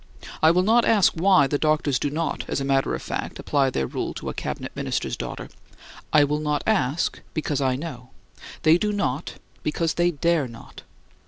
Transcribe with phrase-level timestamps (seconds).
[0.41, 3.69] I will not ask why the doctors do not, as a matter of fact apply
[3.69, 5.47] their rule to a Cabinet Minister's daughter.
[6.11, 8.09] I will not ask, because I know.
[8.63, 10.81] They do not because they dare not.